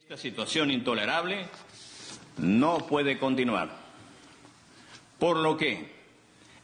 [0.00, 1.48] Esta situación intolerable
[2.38, 3.76] no puede continuar.
[5.18, 5.90] Por lo que,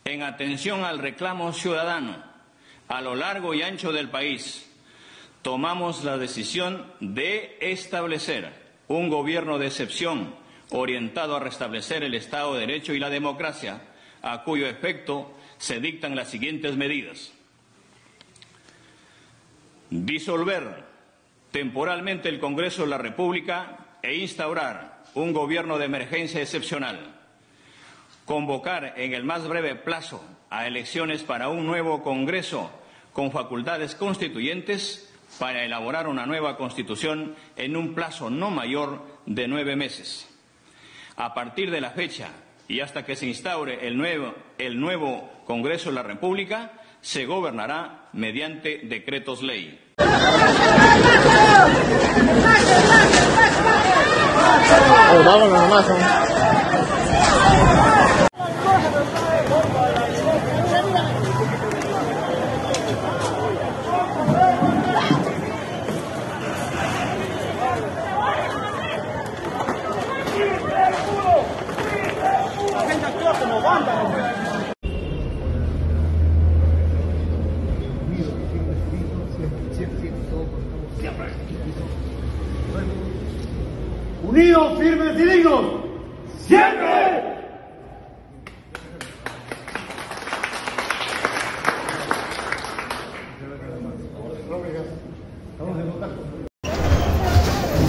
[0.05, 2.23] en atención al reclamo ciudadano
[2.87, 4.71] a lo largo y ancho del país,
[5.45, 8.51] tomamos la decisión de establecer
[8.89, 10.35] un gobierno de excepción
[10.71, 13.83] orientado a restablecer el Estado de Derecho y la democracia,
[14.23, 17.31] a cuyo efecto se dictan las siguientes medidas.
[19.91, 20.83] Disolver
[21.51, 27.21] temporalmente el Congreso de la República e instaurar un gobierno de emergencia excepcional.
[28.25, 32.71] Convocar en el más breve plazo a elecciones para un nuevo Congreso
[33.13, 39.77] con facultades constituyentes para elaborar una nueva Constitución en un plazo no mayor de nueve
[39.77, 40.29] meses.
[41.17, 42.29] A partir de la fecha
[42.69, 48.09] y hasta que se instaure el nuevo, el nuevo Congreso de la República, se gobernará
[48.13, 49.79] mediante decretos ley.
[84.23, 85.65] Unidos, firmes y dignos.
[86.47, 87.35] Siempre.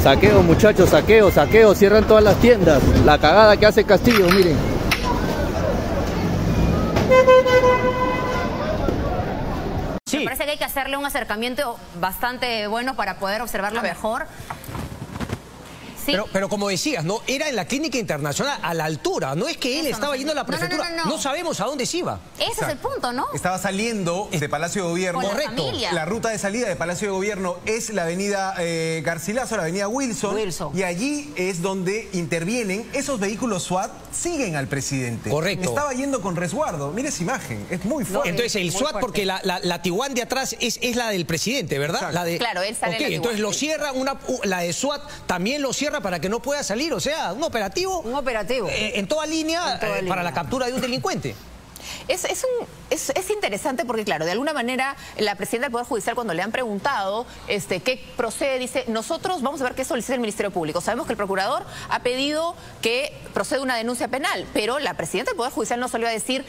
[0.02, 2.82] Saqueo, muchachos, saqueo, saqueo, cierran todas las tiendas.
[3.06, 4.56] La cagada que hace Castillo, miren.
[10.14, 14.28] Me parece que hay que hacerle un acercamiento bastante bueno para poder observarlo mejor.
[16.06, 16.12] Sí.
[16.12, 17.22] Pero, pero como decías, ¿no?
[17.28, 19.36] Era en la clínica internacional, a la altura.
[19.36, 20.90] No es que él Eso estaba no yendo a la no, no, prefectura.
[20.92, 21.18] no, no.
[21.18, 22.20] sabemos a dónde se iba.
[22.40, 23.26] Ese es el punto, ¿no?
[23.34, 25.20] Estaba saliendo de Palacio de Gobierno.
[25.20, 25.64] Con la Correcto.
[25.66, 25.94] familia.
[25.94, 29.88] La ruta de salida de Palacio de Gobierno es la avenida eh, Garcilaso, la avenida
[29.88, 30.78] Wilson, Wilson.
[30.78, 35.30] Y allí es donde intervienen esos vehículos SWAT, siguen al presidente.
[35.30, 35.70] Correcto.
[35.70, 36.92] Estaba yendo con resguardo.
[36.92, 38.30] Mire esa imagen, es muy fuerte.
[38.30, 39.00] Entonces el SWAT, fuerte.
[39.00, 42.02] porque la, la, la Tiguan de atrás es, es la del presidente, ¿verdad?
[42.02, 42.16] Exacto.
[42.16, 45.74] La de, Claro, él sale la entonces lo cierra, una, la de SWAT también lo
[45.74, 46.94] cierra para que no pueda salir.
[46.94, 48.00] O sea, un operativo.
[48.02, 48.68] Un operativo.
[48.70, 50.10] eh, en toda línea En toda eh, línea.
[50.10, 51.36] para la captura de un delincuente.
[52.08, 55.88] Es, es, un- es- es interesante porque, claro, de alguna manera la presidenta del Poder
[55.88, 60.14] Judicial cuando le han preguntado este, qué procede, dice, nosotros vamos a ver qué solicita
[60.14, 60.82] el Ministerio Público.
[60.82, 65.38] Sabemos que el procurador ha pedido que proceda una denuncia penal, pero la presidenta del
[65.38, 66.46] Poder Judicial no salió a decir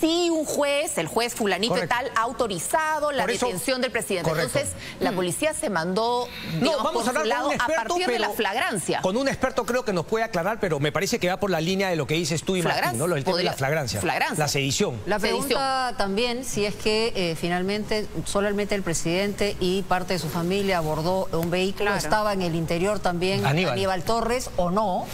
[0.00, 1.94] si un juez, el juez fulanito Correcto.
[1.94, 4.28] y tal, ha autorizado la eso- detención del presidente.
[4.30, 4.58] Correcto.
[4.58, 8.06] Entonces, la policía se mandó, No, digamos, vamos a por su lado experto, a partir
[8.06, 9.00] de la flagrancia.
[9.02, 11.60] Con un experto creo que nos puede aclarar, pero me parece que va por la
[11.60, 13.06] línea de lo que dices tú y Martín, ¿no?
[13.06, 14.00] Lo del tema de la flagrancia.
[14.00, 14.38] flagrancia.
[14.38, 14.77] La sedición.
[15.06, 15.20] La Sedición.
[15.48, 20.78] pregunta también si es que eh, finalmente solamente el presidente y parte de su familia
[20.78, 21.98] abordó un vehículo, Claro.
[21.98, 23.72] estaba en el interior también Aníbal.
[23.72, 25.06] Aníbal, Torres o no.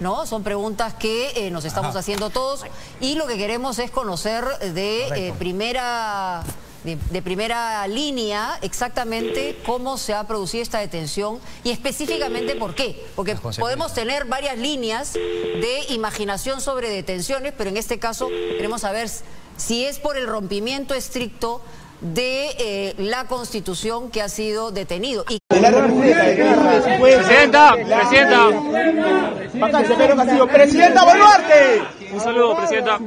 [0.00, 0.24] ¿No?
[0.24, 2.64] Son preguntas que eh, nos estamos haciendo todos
[3.02, 6.42] y lo que queremos es conocer de eh, primera
[6.84, 13.04] de, de primera línea exactamente cómo se ha producido esta detención y específicamente por qué.
[13.16, 19.10] Porque podemos tener varias líneas de imaginación sobre detenciones, pero en este caso queremos saber
[19.56, 21.60] si es por el rompimiento estricto
[22.00, 25.24] de eh, la Constitución que ha sido detenido.
[25.28, 25.38] Y
[27.00, 28.48] Presidenta, presidenta.
[29.96, 30.46] Pedro Castillo.
[30.46, 31.82] Presidenta Boluarte.
[32.12, 32.98] Un saludo, presidenta.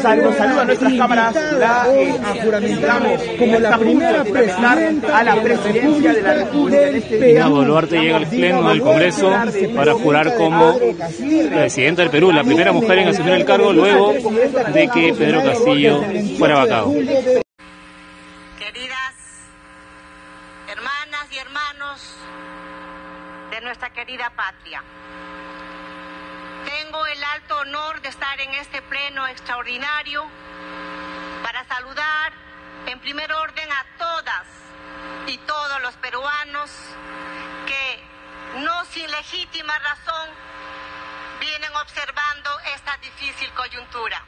[0.00, 1.34] Saludos, saludos a nuestras cámaras.
[1.58, 7.42] La eh, juramentamos como la primera presidenta a la presidencia de la República este.
[7.44, 9.30] Boluarte llega al pleno del Congreso
[9.74, 14.88] para jurar como presidenta del Perú, la primera mujer en asumir el cargo luego de
[14.88, 16.02] que Pedro Castillo
[16.38, 16.92] fuera vacado.
[18.58, 19.14] Queridas
[20.70, 22.00] hermanas y hermanos
[23.50, 24.82] de nuestra querida patria.
[26.64, 30.26] Tengo el alto honor de estar en este pleno extraordinario
[31.42, 32.32] para saludar
[32.86, 34.46] en primer orden a todas
[35.26, 36.70] y todos los peruanos
[37.66, 38.02] que
[38.60, 40.30] no sin legítima razón
[41.40, 44.24] vienen observando esta difícil coyuntura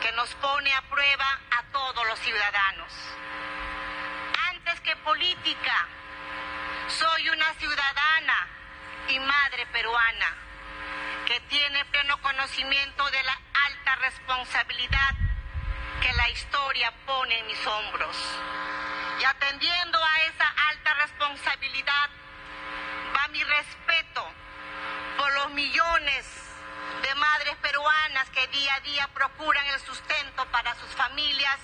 [0.00, 2.90] que nos pone a prueba a todos los ciudadanos.
[4.50, 5.88] Antes que política,
[6.88, 8.48] soy una ciudadana
[9.08, 10.34] y madre peruana
[11.26, 15.14] que tiene pleno conocimiento de la alta responsabilidad
[16.00, 18.16] que la historia pone en mis hombros.
[19.20, 22.10] Y atendiendo a esa alta responsabilidad
[23.16, 24.28] va mi respeto
[25.16, 26.26] por los millones
[27.02, 31.58] de madres peruanas que día a día procuran el sustento para sus familias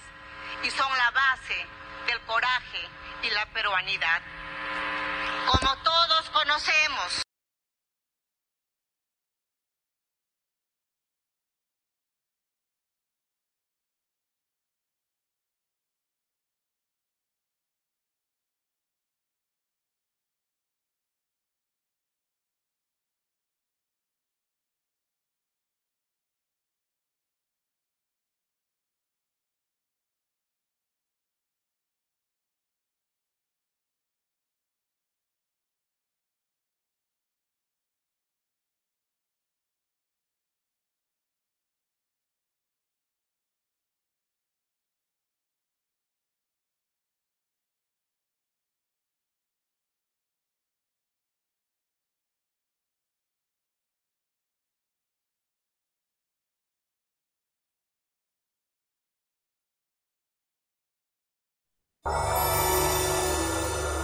[0.64, 1.66] y son la base
[2.06, 2.88] del coraje
[3.22, 4.22] y la peruanidad.
[5.46, 7.22] Como todos conocemos,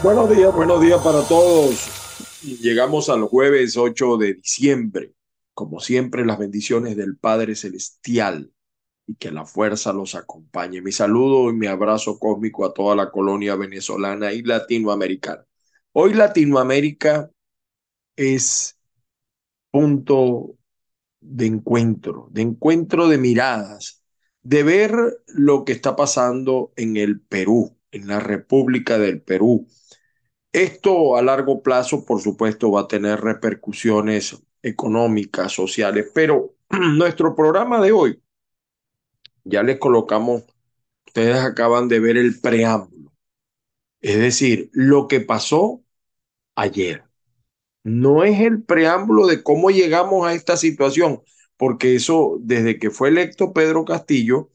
[0.00, 1.89] Buenos días, buenos días para todos.
[2.62, 5.12] Llegamos al jueves 8 de diciembre.
[5.55, 8.53] Como siempre, las bendiciones del Padre Celestial
[9.09, 10.81] y que la fuerza los acompañe.
[10.83, 15.44] Mi saludo y mi abrazo cósmico a toda la colonia venezolana y latinoamericana.
[15.91, 17.29] Hoy Latinoamérica
[18.15, 18.79] es
[19.73, 20.55] punto
[21.21, 24.05] de encuentro, de encuentro de miradas,
[24.43, 24.94] de ver
[25.27, 29.67] lo que está pasando en el Perú, en la República del Perú.
[30.52, 37.81] Esto a largo plazo, por supuesto, va a tener repercusiones económicas, sociales, pero nuestro programa
[37.81, 38.23] de hoy,
[39.44, 40.44] ya les colocamos,
[41.06, 43.12] ustedes acaban de ver el preámbulo,
[44.00, 45.82] es decir, lo que pasó
[46.55, 47.05] ayer.
[47.84, 51.22] No es el preámbulo de cómo llegamos a esta situación,
[51.56, 54.51] porque eso, desde que fue electo Pedro Castillo,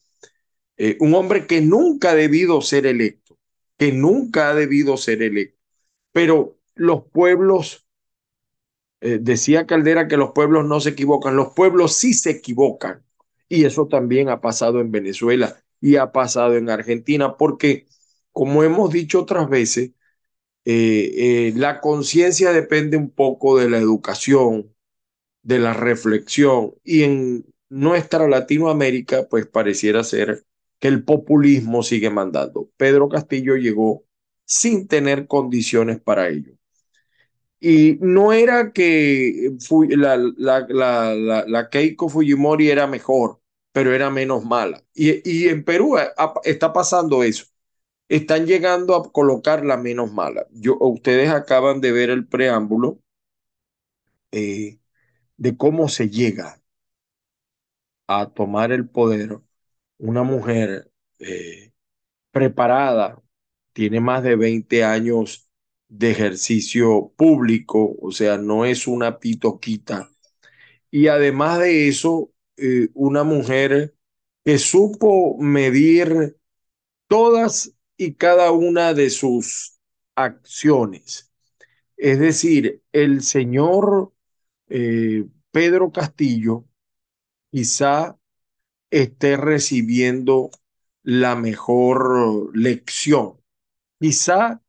[0.78, 3.23] eh, un hombre que nunca ha debido ser electo,
[3.78, 5.60] que nunca ha debido ser electo,
[6.12, 7.86] pero los pueblos,
[9.02, 13.04] eh, decía Caldera que los pueblos no se equivocan, los pueblos sí se equivocan.
[13.50, 17.88] Y eso también ha pasado en Venezuela y ha pasado en Argentina, porque
[18.32, 19.92] como hemos dicho otras veces,
[20.66, 24.74] eh, eh, la conciencia depende un poco de la educación,
[25.44, 30.46] de la reflexión, y en nuestra Latinoamérica, pues pareciera ser
[30.80, 32.70] que el populismo sigue mandando.
[32.78, 34.06] Pedro Castillo llegó
[34.46, 36.54] sin tener condiciones para ello.
[37.60, 39.52] Y no era que
[39.90, 43.40] la, la, la, la, Keiko Fujimori era mejor,
[43.72, 44.84] pero era menos mala.
[44.94, 45.96] Y, y en Perú
[46.44, 47.46] está pasando eso.
[48.10, 50.48] Están llegando a colocar la menos mala.
[50.52, 53.00] Yo, ustedes acaban de ver el preámbulo
[54.32, 54.80] eh,
[55.38, 56.62] de cómo se llega
[58.08, 59.40] a tomar el poder
[60.04, 61.72] una mujer eh,
[62.32, 63.22] preparada,
[63.74, 65.50] tiene más de 20 años
[65.88, 70.10] de ejercicio público, o sea, no es una pitoquita.
[70.92, 73.96] Y además de eso, eh, una mujer
[74.44, 76.38] que supo medir
[77.08, 79.80] todas y cada una de sus
[80.16, 81.32] acciones.
[81.96, 84.14] Es decir, el señor
[84.70, 86.66] eh, Pedro Castillo
[87.52, 88.18] quizá
[89.02, 90.52] esté recibiendo
[91.04, 93.44] la mejor lección
[94.04, 94.62] Quizá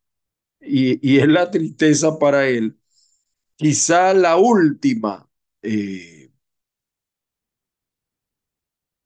[0.61, 2.79] y, es la tristeza para él,
[3.57, 5.29] quizá la última,
[5.63, 6.31] eh,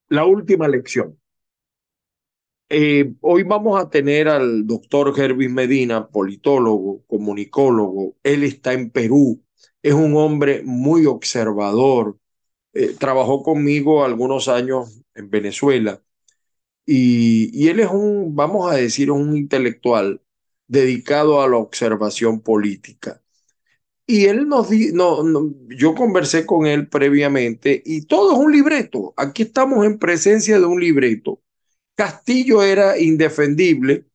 [0.09, 1.19] la última lección.
[2.69, 8.17] Eh, hoy vamos a tener al doctor Hervis Medina, politólogo, comunicólogo.
[8.23, 9.43] Él está en Perú,
[9.83, 12.19] es un hombre muy observador.
[12.75, 16.03] Eh, trabajó conmigo algunos años en Venezuela
[16.87, 20.23] y, y, él es un, vamos a decir, un intelectual
[20.69, 23.23] dedicado a la observación política.
[24.07, 25.23] Y él nos no,
[25.69, 29.13] yo conversé con él previamente y todo es un libreto.
[29.19, 31.43] Aquí estamos en presencia de un libreto.
[31.95, 34.07] Castillo era indefendible.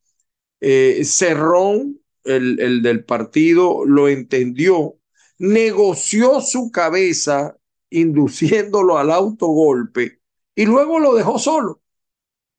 [0.60, 4.98] Eh, Cerrón, el, el del partido, lo entendió,
[5.38, 7.56] negoció su cabeza
[7.90, 10.23] induciéndolo al autogolpe
[10.54, 11.80] y luego lo dejó solo.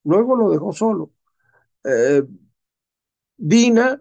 [0.03, 1.11] Luego lo dejó solo.
[1.83, 2.23] Eh,
[3.37, 3.99] Dina,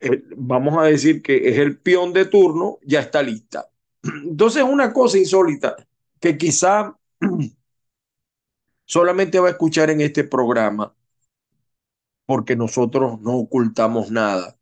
[0.00, 3.68] eh, vamos a decir que es el peón de turno, ya está lista.
[4.02, 5.76] Entonces, una cosa insólita
[6.20, 6.96] que quizá
[8.84, 10.94] solamente va a escuchar en este programa,
[12.26, 14.56] porque nosotros no ocultamos nada.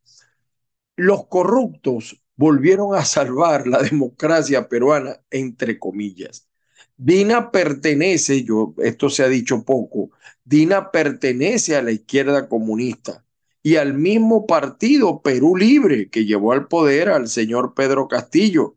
[0.97, 6.49] Los corruptos volvieron a salvar la democracia peruana, entre comillas.
[6.97, 10.11] Dina pertenece, yo, esto se ha dicho poco,
[10.45, 13.25] Dina pertenece a la izquierda comunista
[13.63, 18.77] y al mismo partido Perú Libre que llevó al poder al señor Pedro Castillo.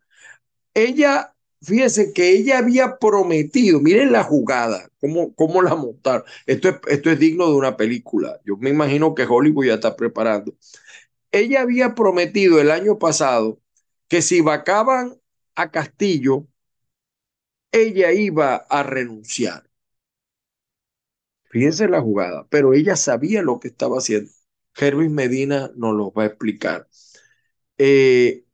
[0.73, 6.23] Ella, fíjese que ella había prometido, miren la jugada, cómo, cómo la montaron.
[6.45, 8.39] Esto es, esto es digno de una película.
[8.45, 10.55] Yo me imagino que Hollywood ya está preparando.
[11.31, 13.59] Ella había prometido el año pasado
[14.07, 15.19] que si vacaban
[15.55, 16.47] a Castillo,
[17.71, 19.69] ella iba a renunciar.
[21.49, 24.31] Fíjense la jugada, pero ella sabía lo que estaba haciendo.
[24.75, 26.87] Hervis Medina nos lo va a explicar.
[27.77, 28.45] Eh,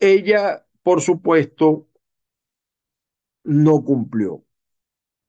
[0.00, 1.88] ella, por supuesto,
[3.44, 4.44] no cumplió.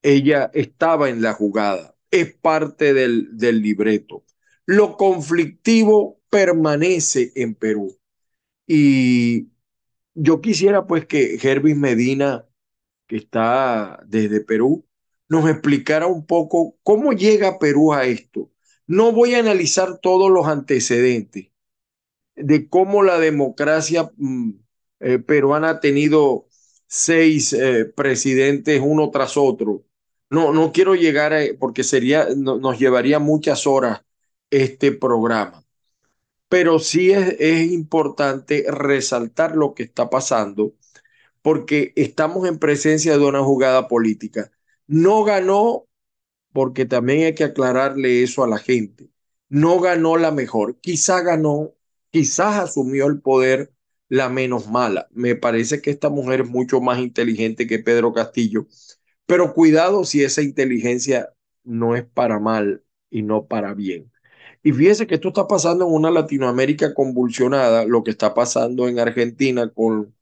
[0.04, 4.26] Ella estaba en la jugada, es parte del, del libreto.
[4.66, 7.98] Lo conflictivo permanece en Perú.
[8.68, 9.50] Y
[10.16, 12.48] yo quisiera pues que Hervis Medina,
[13.08, 14.86] que está desde Perú,
[15.30, 18.50] nos explicara un poco cómo llega Perú a esto
[18.88, 21.48] no voy a analizar todos los antecedentes
[22.36, 24.52] de cómo la democracia mm,
[25.00, 26.48] eh, peruana ha tenido
[26.88, 29.86] seis eh, presidentes uno tras otro.
[30.30, 34.02] No, no quiero llegar a, porque sería, nos llevaría muchas horas
[34.50, 35.64] este programa.
[36.50, 40.74] Pero sí es, es importante resaltar lo que está pasando
[41.44, 44.52] porque estamos en presencia de una jugada política.
[44.88, 45.88] No ganó
[46.54, 49.10] porque también hay que aclararle eso a la gente.
[49.50, 51.74] No ganó la mejor, quizá ganó,
[52.12, 53.74] quizás asumió el poder
[54.10, 55.08] la menos mala.
[55.12, 58.68] Me parece que esta mujer es mucho más inteligente que Pedro Castillo,
[59.26, 61.34] pero cuidado si esa inteligencia
[61.64, 64.12] no es para mal y no para bien.
[64.64, 69.00] Y fíjese que esto está pasando en una Latinoamérica convulsionada, lo que está pasando en
[69.00, 70.16] Argentina con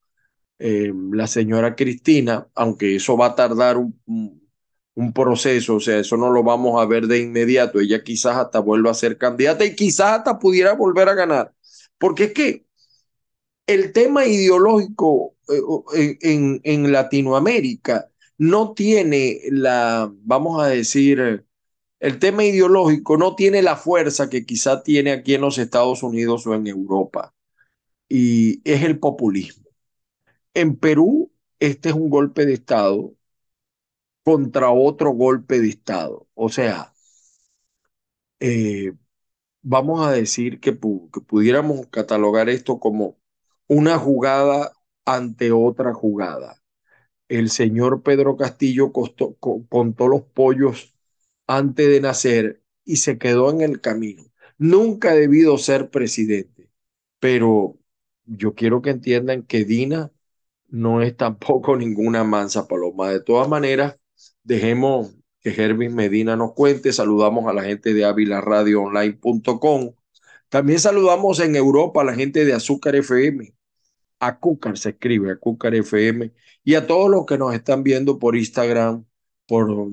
[0.63, 4.39] eh, la señora Cristina, aunque eso va a tardar un,
[5.15, 7.79] proceso, o sea, eso no lo vamos a ver de inmediato.
[7.79, 11.53] Ella quizás hasta vuelva a ser candidata y quizás hasta pudiera volver a ganar.
[11.97, 12.65] Porque es que
[13.65, 15.35] el tema ideológico
[15.95, 21.45] eh, en, en Latinoamérica no tiene la, vamos a decir,
[21.99, 26.45] el tema ideológico no tiene la fuerza que quizá tiene aquí en los Estados Unidos
[26.47, 27.33] o en Europa.
[28.09, 29.60] Y es el populismo.
[30.53, 33.13] En Perú, este es un golpe de Estado
[34.23, 36.27] contra otro golpe de Estado.
[36.33, 36.93] O sea,
[38.39, 38.93] eh,
[39.61, 43.19] vamos a decir que, pudiéramos catalogar esto como
[43.67, 44.73] una jugada
[45.05, 46.63] ante otra jugada.
[47.29, 50.95] El señor Pedro Castillo contó los pollos
[51.47, 54.25] antes de nacer y se quedó en el camino.
[54.57, 56.69] Nunca ha debido ser presidente,
[57.19, 57.77] pero
[58.25, 60.11] yo quiero que entiendan que Dina
[60.71, 63.09] no es tampoco ninguna mansa paloma.
[63.09, 63.97] De todas maneras,
[64.43, 66.93] Dejemos que Hervis Medina nos cuente.
[66.93, 69.93] Saludamos a la gente de avilaradioonline.com.
[70.49, 73.53] También saludamos en Europa a la gente de Azúcar FM.
[74.19, 76.33] Acúcar se escribe, Acúcar FM.
[76.63, 79.05] Y a todos los que nos están viendo por Instagram,
[79.47, 79.89] por,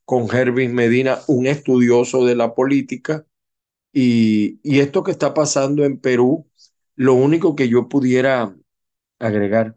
[0.05, 3.25] con Hervis Medina, un estudioso de la política.
[3.93, 6.47] Y, y esto que está pasando en Perú,
[6.95, 8.55] lo único que yo pudiera
[9.19, 9.75] agregar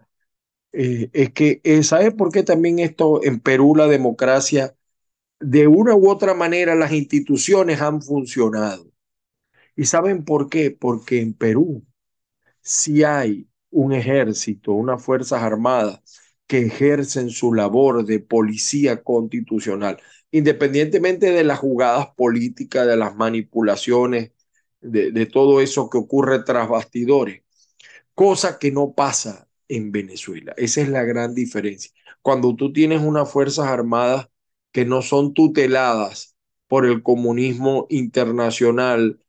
[0.73, 4.75] eh, es que, eh, ¿sabe por qué también esto en Perú la democracia,
[5.41, 8.88] de una u otra manera, las instituciones han funcionado?
[9.79, 10.73] ¿Y saben por qué?
[10.73, 11.87] Porque en Perú
[12.63, 16.01] si hay un ejército, unas fuerzas armadas
[16.47, 24.33] que ejercen su labor de policía constitucional, independientemente de las jugadas políticas, de las manipulaciones,
[24.81, 27.43] de, de todo eso que ocurre tras bastidores,
[28.15, 30.55] cosa que no pasa en Venezuela.
[30.57, 31.93] Esa es la gran diferencia.
[32.23, 34.29] Cuando tú tienes unas fuerzas armadas
[34.73, 39.21] que no son tuteladas por el comunismo internacional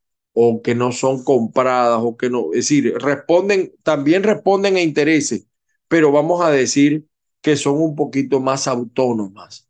[0.41, 5.47] o que no son compradas o que no, es decir, responden, también responden a intereses,
[5.89, 7.05] pero vamos a decir
[7.41, 9.67] que son un poquito más autónomas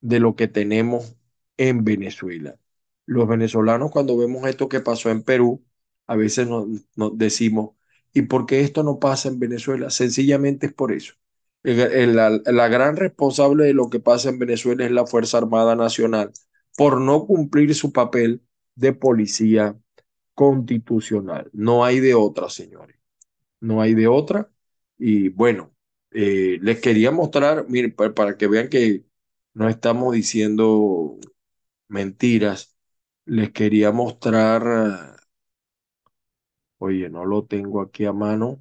[0.00, 1.16] de lo que tenemos
[1.56, 2.56] en Venezuela.
[3.06, 5.64] Los venezolanos cuando vemos esto que pasó en Perú,
[6.08, 6.66] a veces nos,
[7.16, 7.76] decimos,
[8.12, 9.88] ¿y por qué esto no pasa en Venezuela?
[9.90, 11.14] Sencillamente es por eso.
[11.62, 16.32] la gran responsable de lo que pasa en Venezuela es la Fuerza Armada Nacional,
[16.76, 18.42] por no cumplir su papel
[18.74, 19.76] de policía
[20.38, 21.50] constitucional.
[21.52, 22.96] No hay de otra, señores.
[23.60, 24.50] No hay de otra.
[24.98, 25.74] Y bueno,
[26.12, 29.04] eh, les quería mostrar, miren, para, que vean que
[29.54, 31.18] no estamos diciendo
[31.88, 32.76] mentiras,
[33.24, 35.16] les quería mostrar,
[36.78, 38.60] oye, no lo tengo aquí a mano,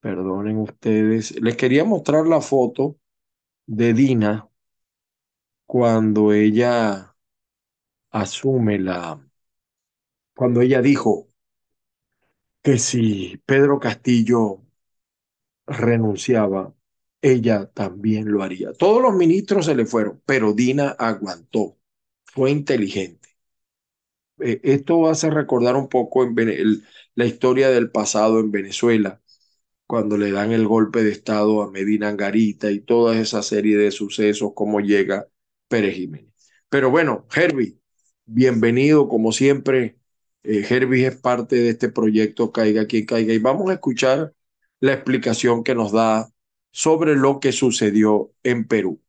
[0.00, 2.98] perdonen ustedes, les quería mostrar la foto
[3.66, 4.48] de Dina
[5.66, 7.14] cuando ella
[8.10, 9.27] asume la,
[10.38, 11.26] cuando ella dijo
[12.62, 14.62] que si Pedro Castillo
[15.66, 16.72] renunciaba,
[17.20, 18.72] ella también lo haría.
[18.72, 21.76] Todos los ministros se le fueron, pero Dina aguantó,
[22.24, 23.30] fue inteligente.
[24.38, 26.24] Eh, esto hace recordar un poco
[27.16, 29.20] la historia del pasado en Venezuela,
[29.88, 33.90] cuando le dan el golpe de Estado a Medina Angarita y toda esa serie de
[33.90, 35.28] sucesos, cómo llega
[35.66, 36.32] Pérez Jiménez.
[36.68, 37.80] Pero bueno, Herbie,
[38.24, 39.97] bienvenido como siempre
[40.48, 44.32] eh, es parte de este proyecto Caiga quien caiga y vamos a escuchar
[44.80, 46.30] la explicación que nos da
[46.70, 49.00] sobre lo que sucedió en Perú.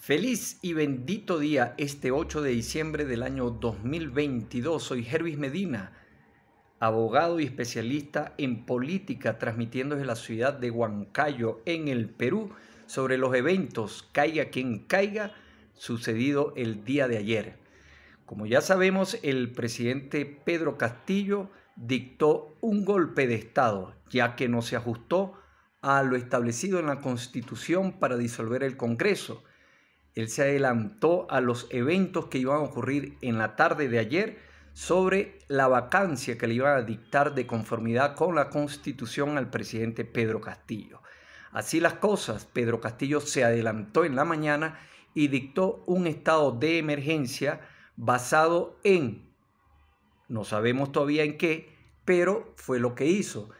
[0.00, 4.82] Feliz y bendito día este 8 de diciembre del año 2022.
[4.82, 5.92] Soy Herbis Medina,
[6.78, 12.50] abogado y especialista en política, transmitiendo desde la ciudad de Huancayo, en el Perú,
[12.86, 15.32] sobre los eventos Caiga quien caiga,
[15.72, 17.63] sucedido el día de ayer.
[18.26, 24.62] Como ya sabemos, el presidente Pedro Castillo dictó un golpe de Estado, ya que no
[24.62, 25.34] se ajustó
[25.82, 29.44] a lo establecido en la Constitución para disolver el Congreso.
[30.14, 34.38] Él se adelantó a los eventos que iban a ocurrir en la tarde de ayer
[34.72, 40.04] sobre la vacancia que le iban a dictar de conformidad con la Constitución al presidente
[40.04, 41.02] Pedro Castillo.
[41.52, 44.78] Así las cosas, Pedro Castillo se adelantó en la mañana
[45.12, 47.60] y dictó un estado de emergencia
[47.96, 49.32] basado en,
[50.28, 53.50] no sabemos todavía en qué, pero fue lo que hizo.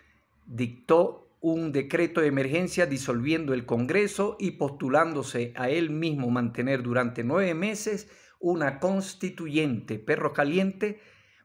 [0.47, 7.23] Dictó un decreto de emergencia disolviendo el Congreso y postulándose a él mismo mantener durante
[7.23, 8.09] nueve meses
[8.41, 11.01] una constituyente perro caliente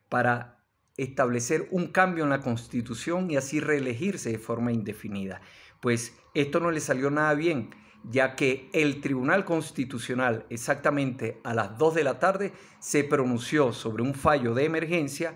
[0.08, 0.64] para
[0.98, 5.42] establecer un cambio en la constitución y así reelegirse de forma indefinida.
[5.82, 7.70] Pues esto no le salió nada bien
[8.04, 14.04] ya que el Tribunal Constitucional exactamente a las 2 de la tarde se pronunció sobre
[14.04, 15.36] un fallo de emergencia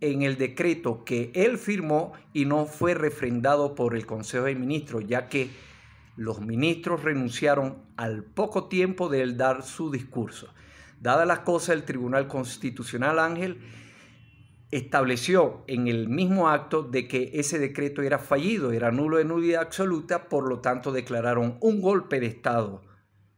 [0.00, 5.06] en el decreto que él firmó y no fue refrendado por el Consejo de Ministros,
[5.06, 5.50] ya que
[6.16, 10.52] los ministros renunciaron al poco tiempo de él dar su discurso.
[11.00, 13.58] Dadas las cosas, el Tribunal Constitucional Ángel
[14.72, 19.62] estableció en el mismo acto de que ese decreto era fallido, era nulo de nulidad
[19.62, 22.82] absoluta, por lo tanto declararon un golpe de Estado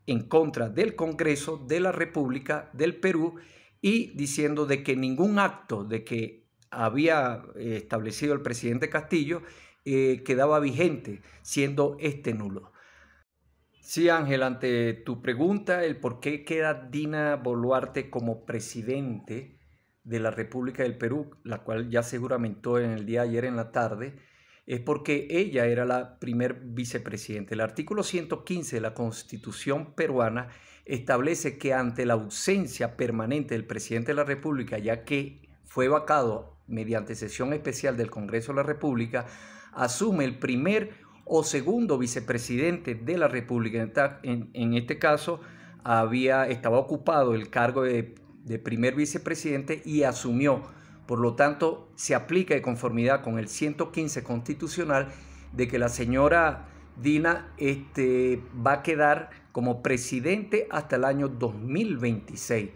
[0.07, 3.35] en contra del Congreso de la República del Perú
[3.81, 9.43] y diciendo de que ningún acto de que había eh, establecido el presidente Castillo
[9.85, 12.73] eh, quedaba vigente, siendo este nulo.
[13.81, 19.54] Sí, Ángel, ante tu pregunta, el por qué queda Dina Boluarte como presidente,
[20.05, 23.57] de la República del Perú, la cual ya se juramentó en el día ayer en
[23.57, 24.15] la tarde,
[24.67, 27.55] es porque ella era la primer vicepresidente.
[27.55, 30.49] El artículo 115 de la Constitución peruana
[30.85, 36.59] establece que ante la ausencia permanente del presidente de la República, ya que fue vacado
[36.67, 39.27] mediante sesión especial del Congreso de la República,
[39.73, 40.93] asume el primer
[41.25, 44.21] o segundo vicepresidente de la República.
[44.23, 45.41] En, en este caso,
[45.83, 50.63] había, estaba ocupado el cargo de, de primer vicepresidente y asumió.
[51.07, 55.09] Por lo tanto, se aplica de conformidad con el 115 constitucional
[55.53, 56.69] de que la señora
[57.01, 62.71] Dina este, va a quedar como presidente hasta el año 2026,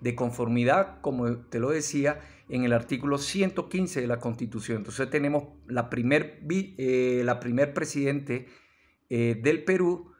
[0.00, 4.78] de conformidad, como te lo decía, en el artículo 115 de la Constitución.
[4.78, 8.46] Entonces tenemos la primer, eh, la primer presidente
[9.08, 10.13] eh, del Perú,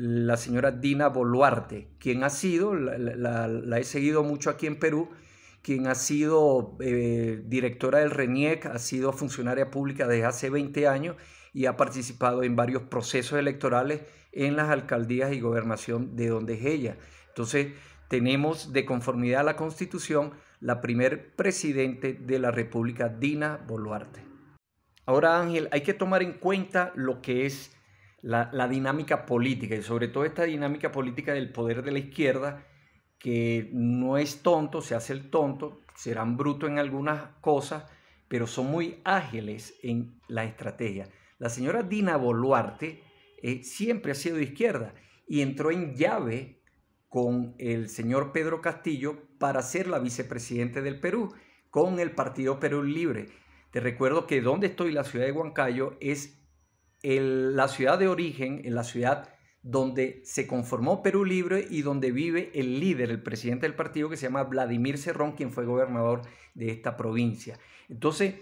[0.00, 5.10] la señora Dina Boluarte, quien ha sido, la, he seguido mucho aquí en Perú,
[5.62, 11.16] quien ha sido eh, directora del RENIEC, ha sido funcionaria pública desde hace 20 años
[11.52, 14.00] y ha participado en varios procesos electorales
[14.32, 16.96] en las alcaldías y gobernación de donde es ella.
[17.28, 17.74] Entonces,
[18.08, 24.24] tenemos de conformidad a la Constitución la primer presidente de la República, Dina Boluarte.
[25.04, 27.76] Ahora, Ángel, hay que tomar en cuenta lo que es
[28.22, 32.66] la, dinámica política y sobre todo esta dinámica política del poder de la izquierda,
[33.18, 37.84] que no es tonto, se hace el tonto, serán brutos en algunas cosas,
[38.28, 41.08] pero son muy ágiles en la estrategia.
[41.38, 43.02] La señora Dina Boluarte
[43.42, 44.94] eh, siempre ha sido de izquierda
[45.26, 46.62] y entró en llave
[47.08, 51.34] con el señor Pedro Castillo para ser la vicepresidente del Perú
[51.70, 53.28] con el Partido Perú Libre.
[53.70, 56.39] Te recuerdo que donde estoy, la ciudad de Huancayo, es
[57.02, 59.28] la ciudad de origen, en la ciudad
[59.62, 64.16] donde se conformó Perú Libre y donde vive el líder, el presidente del partido que
[64.16, 66.22] se llama Vladimir Cerrón, quien fue gobernador
[66.54, 67.58] de esta provincia.
[67.88, 68.34] Entonces,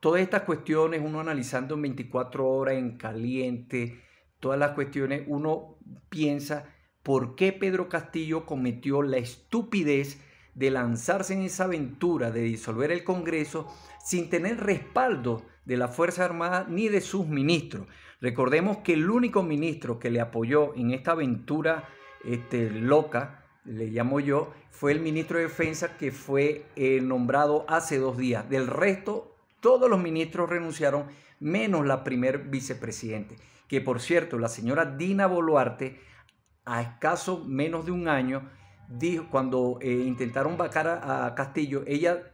[0.00, 4.02] Todas estas cuestiones, uno analizando en 24 horas en caliente,
[4.40, 5.78] todas las cuestiones, uno
[6.10, 6.66] piensa
[7.02, 10.20] por qué Pedro Castillo cometió la estupidez
[10.54, 13.66] de lanzarse en esa aventura de disolver el Congreso
[14.04, 17.86] sin tener respaldo de la Fuerza Armada ni de sus ministros.
[18.20, 21.88] Recordemos que el único ministro que le apoyó en esta aventura
[22.24, 27.98] este, loca, le llamo yo, fue el ministro de Defensa que fue eh, nombrado hace
[27.98, 28.48] dos días.
[28.48, 31.06] Del resto, todos los ministros renunciaron,
[31.40, 33.36] menos la primer vicepresidente,
[33.68, 36.00] que por cierto, la señora Dina Boluarte,
[36.64, 38.48] a escaso menos de un año,
[38.88, 42.32] dijo, cuando eh, intentaron vacar a, Castillo, ella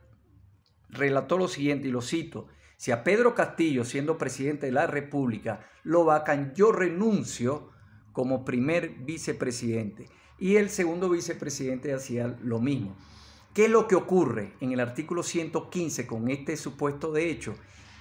[0.88, 2.48] relató lo siguiente, y lo cito,
[2.82, 7.70] si a Pedro Castillo, siendo presidente de la República, lo vacan, yo renuncio
[8.10, 10.08] como primer vicepresidente.
[10.36, 12.96] Y el segundo vicepresidente hacía lo mismo.
[13.54, 17.54] ¿Qué es lo que ocurre en el artículo 115 con este supuesto de hecho?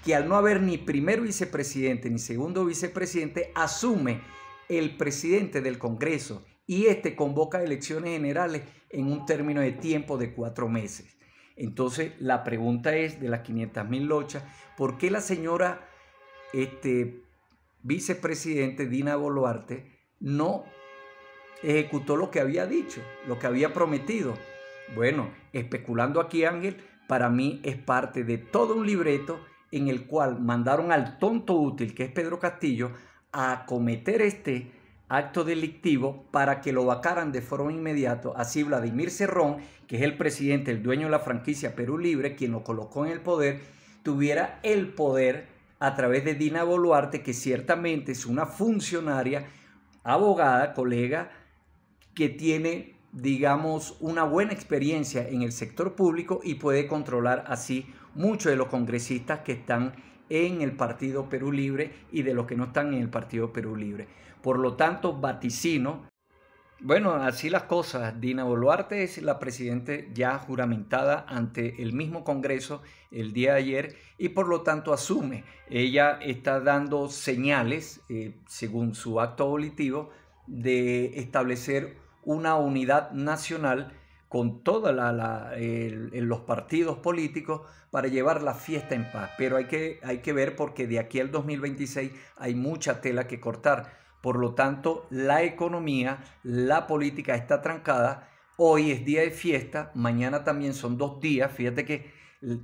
[0.04, 4.24] Que al no haber ni primer vicepresidente ni segundo vicepresidente, asume
[4.68, 10.34] el presidente del Congreso y este convoca elecciones generales en un término de tiempo de
[10.34, 11.21] cuatro meses.
[11.62, 14.44] Entonces, la pregunta es de las 500 mil lochas,
[14.76, 15.88] ¿por qué la señora
[16.54, 17.22] este,
[17.84, 20.64] vicepresidente Dina Boluarte no
[21.62, 24.34] ejecutó lo que había dicho, lo que había prometido?
[24.96, 30.42] Bueno, especulando aquí Ángel, para mí es parte de todo un libreto en el cual
[30.42, 32.90] mandaron al tonto útil, que es Pedro Castillo,
[33.32, 34.72] a cometer este
[35.12, 38.30] acto delictivo para que lo vacaran de forma inmediata.
[38.36, 42.54] Así Vladimir Cerrón, que es el presidente, el dueño de la franquicia Perú Libre, quien
[42.54, 43.60] lo colocó en el poder,
[44.04, 45.48] tuviera el poder
[45.80, 49.48] a través de Dina Boluarte, que ciertamente es una funcionaria,
[50.04, 51.30] abogada, colega,
[52.16, 58.52] que tiene digamos, una buena experiencia en el sector público y puede controlar así muchos
[58.52, 59.94] de los congresistas que están
[60.32, 63.76] en el Partido Perú Libre y de los que no están en el Partido Perú
[63.76, 64.08] Libre.
[64.42, 66.10] Por lo tanto, vaticino.
[66.80, 68.20] Bueno, así las cosas.
[68.22, 73.96] Dina Boluarte es la presidenta ya juramentada ante el mismo Congreso el día de ayer
[74.18, 75.44] y por lo tanto asume.
[75.70, 80.12] Ella está dando señales, eh, según su acto abolitivo,
[80.48, 83.94] de establecer una unidad nacional
[84.32, 89.32] con todos los partidos políticos para llevar la fiesta en paz.
[89.38, 93.42] Pero hay que, hay que ver porque de aquí al 2026 hay mucha tela que
[93.42, 93.92] cortar.
[94.22, 98.30] Por lo tanto, la economía, la política está trancada.
[98.56, 101.52] Hoy es día de fiesta, mañana también son dos días.
[101.52, 102.14] Fíjate que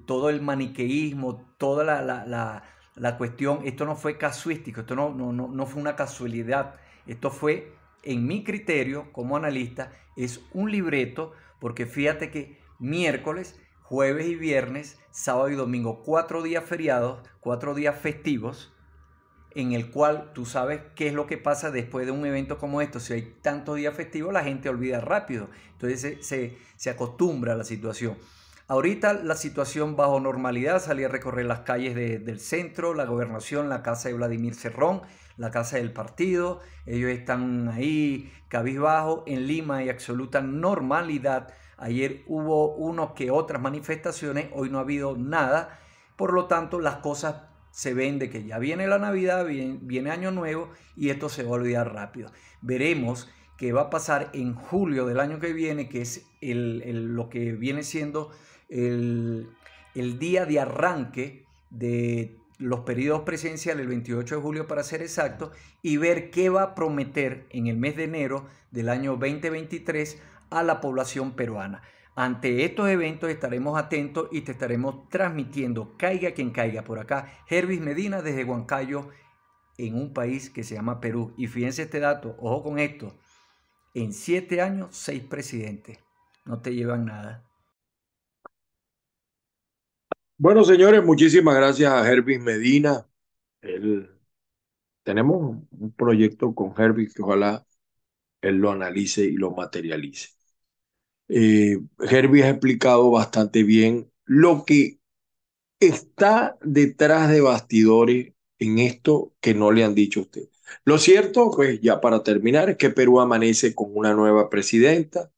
[0.05, 2.63] todo el maniqueísmo, toda la,
[2.95, 6.75] la cuestión, esto no fue casuístico, esto no, no, no, no fue una casualidad,
[7.05, 14.27] esto fue en mi criterio como analista, es un libreto, porque fíjate que miércoles, jueves
[14.27, 18.73] y viernes, sábado y domingo, cuatro días feriados, cuatro días festivos,
[19.51, 22.81] en el cual tú sabes qué es lo que pasa después de un evento como
[22.81, 22.99] esto.
[22.99, 25.49] Si hay tantos días festivos, la gente olvida rápido.
[25.71, 28.17] Entonces se, se, acostumbra a la situación.
[28.69, 33.81] Ahorita la situación bajo normalidad, salí a recorrer las calles del centro, la gobernación, la
[33.81, 35.03] casa de Vladimir Cerrón,
[35.37, 36.59] la casa del partido.
[36.85, 39.23] Ellos están ahí cabizbajo.
[39.25, 41.53] En Lima hay absoluta normalidad.
[41.77, 45.79] Ayer hubo unos que otras manifestaciones, hoy no ha habido nada.
[46.17, 50.31] Por lo tanto, las cosas se ven de que ya viene la Navidad, viene, Año
[50.31, 52.31] Nuevo y esto se va a olvidar rápido.
[52.61, 57.53] Veremos qué va a pasar en julio del año que viene, que es lo que
[57.53, 58.31] viene siendo
[58.69, 59.49] el,
[60.19, 65.51] día de arranque de los periodos presenciales el 28 de julio para ser exacto
[65.81, 70.63] y ver qué va a prometer en el mes de enero del año 2023 a
[70.63, 71.83] la población peruana.
[72.15, 77.79] Ante estos eventos estaremos atentos y te estaremos transmitiendo, caiga quien caiga por acá, Hervis
[77.79, 79.09] Medina desde Huancayo,
[79.77, 81.35] en un país que se llama Perú.
[81.37, 83.15] Y fíjense este dato, ojo con esto,
[83.93, 85.99] en siete años, seis presidentes,
[86.45, 87.46] no te llevan nada.
[90.39, 93.05] Bueno, señores, muchísimas gracias a Hervis Medina.
[95.03, 97.65] tenemos un proyecto con Hervis que ojalá
[98.41, 100.29] él lo analice y lo materialice.
[101.29, 104.99] Eh, ha explicado bastante bien lo que
[105.79, 110.49] está detrás de bastidores en esto que no le han dicho a usted.
[110.85, 115.31] Lo cierto, pues ya para terminar, es que Perú amanece con una nueva presidenta.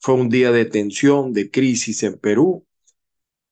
[0.00, 2.66] Fue un día de tensión, de crisis en Perú.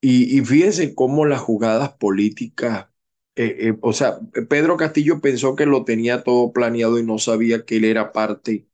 [0.02, 2.88] Y, fíjense cómo las jugadas políticas,
[3.36, 7.64] eh, eh, o sea, Pedro Castillo pensó que lo tenía todo planeado y no sabía
[7.66, 8.66] que él era parte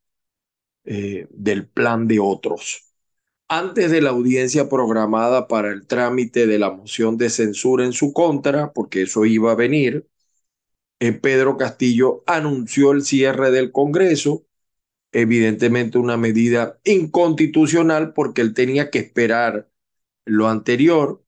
[0.85, 2.85] eh, del plan de otros.
[3.49, 8.13] Antes de la audiencia programada para el trámite de la moción de censura en su
[8.13, 10.07] contra, porque eso iba a venir,
[10.99, 14.45] Pedro Castillo anunció el cierre del Congreso,
[15.11, 19.69] evidentemente una medida inconstitucional porque él tenía que esperar
[20.27, 21.23] lo anterior.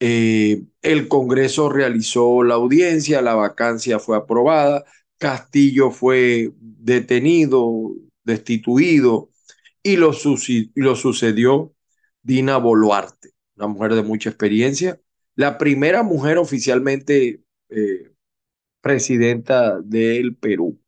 [0.00, 4.84] Eh, el Congreso realizó la audiencia, la vacancia fue aprobada,
[5.18, 7.92] Castillo fue detenido,
[8.24, 9.30] destituido
[9.82, 11.74] y lo, sucedió
[12.22, 15.00] Dina Boluarte, una mujer de mucha experiencia,
[15.34, 18.12] la primera mujer oficialmente eh,
[18.80, 20.80] presidenta del Perú.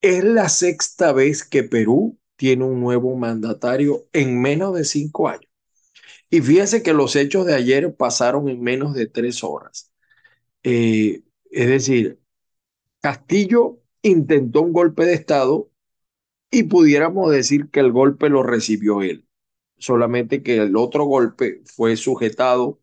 [0.00, 5.45] Es la sexta vez que Perú tiene un nuevo mandatario en menos de cinco años.
[6.30, 9.92] Y fíjense que los hechos de ayer pasaron en menos de tres horas.
[10.62, 12.20] Eh, es decir,
[13.00, 15.70] Castillo intentó un golpe de Estado
[16.50, 19.26] y pudiéramos decir que el golpe lo recibió él,
[19.78, 22.80] solamente que el otro golpe fue sujetado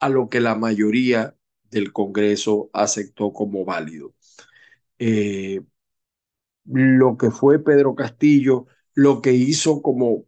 [0.00, 1.36] a lo que la mayoría
[1.70, 4.14] del Congreso aceptó como válido.
[4.98, 5.62] Eh,
[6.64, 10.24] lo que fue Pedro Castillo, lo que hizo como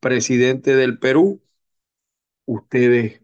[0.00, 1.42] presidente del Perú,
[2.46, 3.22] ustedes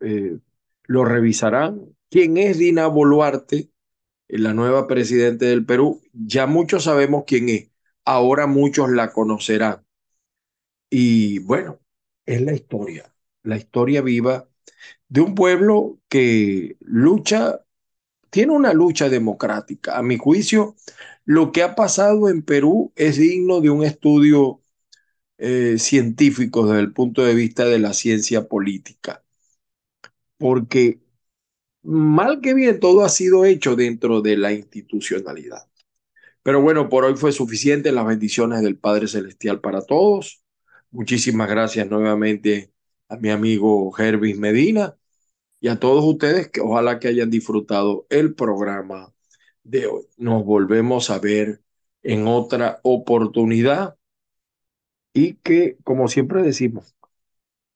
[0.00, 0.38] eh,
[0.84, 1.96] lo revisarán.
[2.10, 3.70] ¿Quién es Dina Boluarte,
[4.28, 6.02] la nueva presidenta del Perú?
[6.12, 7.70] Ya muchos sabemos quién es,
[8.04, 9.84] ahora muchos la conocerán.
[10.90, 11.80] Y bueno,
[12.26, 14.48] es la historia, la historia viva
[15.08, 17.60] de un pueblo que lucha,
[18.30, 19.98] tiene una lucha democrática.
[19.98, 20.76] A mi juicio,
[21.24, 24.60] lo que ha pasado en Perú es digno de un estudio
[25.38, 29.24] eh, científico desde el punto de vista de la ciencia política.
[30.38, 31.00] Porque
[31.82, 35.68] mal que bien todo ha sido hecho dentro de la institucionalidad.
[36.42, 37.92] Pero bueno, por hoy fue suficiente.
[37.92, 40.44] Las bendiciones del Padre Celestial para todos.
[40.90, 42.72] Muchísimas gracias nuevamente
[43.08, 44.96] a mi amigo Hervis Medina
[45.60, 49.12] y a todos ustedes que ojalá que hayan disfrutado el programa
[49.64, 50.04] de hoy.
[50.18, 51.62] Nos volvemos a ver
[52.02, 53.96] en otra oportunidad
[55.14, 56.96] y que, como siempre decimos,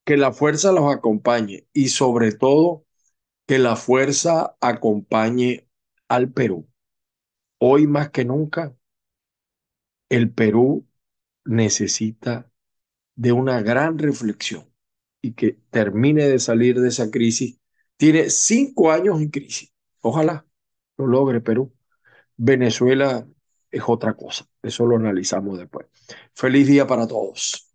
[0.04, 2.84] que la fuerza los acompañe y sobre todo
[3.46, 5.68] que la fuerza acompañe
[6.08, 6.68] al Perú.
[7.58, 8.76] Hoy más que nunca,
[10.08, 10.86] el Perú
[11.44, 12.50] necesita
[13.16, 14.70] de una gran reflexión
[15.22, 17.60] y que termine de salir de esa crisis.
[17.96, 19.72] Tiene cinco años en crisis.
[20.02, 20.46] Ojalá
[20.98, 21.74] lo logre Perú.
[22.36, 23.28] Venezuela
[23.70, 24.46] es otra cosa.
[24.62, 25.86] Eso lo analizamos después.
[26.34, 27.68] Feliz día para todos.